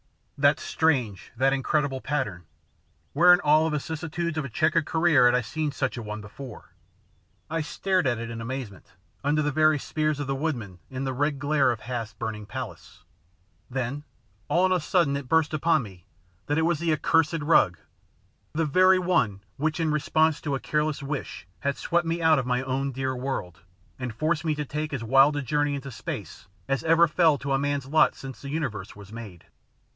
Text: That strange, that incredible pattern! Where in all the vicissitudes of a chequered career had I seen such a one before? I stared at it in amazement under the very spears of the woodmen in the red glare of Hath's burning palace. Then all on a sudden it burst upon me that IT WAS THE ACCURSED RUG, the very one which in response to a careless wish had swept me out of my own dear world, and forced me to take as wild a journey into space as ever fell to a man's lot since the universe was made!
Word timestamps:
That 0.35 0.59
strange, 0.59 1.31
that 1.37 1.53
incredible 1.53 2.01
pattern! 2.01 2.45
Where 3.13 3.31
in 3.31 3.39
all 3.41 3.65
the 3.65 3.77
vicissitudes 3.77 4.35
of 4.39 4.43
a 4.43 4.49
chequered 4.49 4.87
career 4.87 5.27
had 5.27 5.35
I 5.35 5.41
seen 5.41 5.71
such 5.71 5.95
a 5.95 6.01
one 6.01 6.21
before? 6.21 6.73
I 7.51 7.61
stared 7.61 8.07
at 8.07 8.17
it 8.17 8.31
in 8.31 8.41
amazement 8.41 8.93
under 9.23 9.43
the 9.43 9.51
very 9.51 9.77
spears 9.77 10.19
of 10.19 10.25
the 10.25 10.33
woodmen 10.33 10.79
in 10.89 11.03
the 11.03 11.13
red 11.13 11.37
glare 11.37 11.69
of 11.71 11.81
Hath's 11.81 12.13
burning 12.15 12.47
palace. 12.47 13.03
Then 13.69 14.03
all 14.47 14.63
on 14.65 14.71
a 14.71 14.79
sudden 14.79 15.15
it 15.15 15.27
burst 15.29 15.53
upon 15.53 15.83
me 15.83 16.07
that 16.47 16.57
IT 16.57 16.63
WAS 16.63 16.79
THE 16.79 16.91
ACCURSED 16.91 17.43
RUG, 17.43 17.77
the 18.53 18.65
very 18.65 18.97
one 18.97 19.41
which 19.57 19.79
in 19.79 19.91
response 19.91 20.41
to 20.41 20.55
a 20.55 20.59
careless 20.59 21.03
wish 21.03 21.45
had 21.59 21.77
swept 21.77 22.07
me 22.07 22.23
out 22.23 22.39
of 22.39 22.47
my 22.47 22.63
own 22.63 22.91
dear 22.91 23.15
world, 23.15 23.59
and 23.99 24.11
forced 24.15 24.43
me 24.43 24.55
to 24.55 24.65
take 24.65 24.93
as 24.93 25.03
wild 25.03 25.35
a 25.35 25.43
journey 25.43 25.75
into 25.75 25.91
space 25.91 26.47
as 26.67 26.83
ever 26.83 27.07
fell 27.07 27.37
to 27.37 27.53
a 27.53 27.59
man's 27.59 27.85
lot 27.85 28.15
since 28.15 28.41
the 28.41 28.49
universe 28.49 28.95
was 28.95 29.13
made! 29.13 29.45